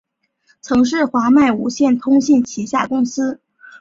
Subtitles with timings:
[0.61, 3.39] 曾是华脉无线通信旗下公司。